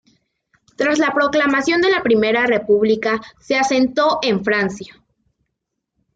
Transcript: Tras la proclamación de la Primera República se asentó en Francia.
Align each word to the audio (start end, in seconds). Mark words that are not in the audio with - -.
Tras 0.77 0.97
la 0.97 1.11
proclamación 1.13 1.79
de 1.79 1.91
la 1.91 2.01
Primera 2.01 2.47
República 2.47 3.21
se 3.39 3.55
asentó 3.55 4.17
en 4.23 4.43
Francia. 4.43 4.99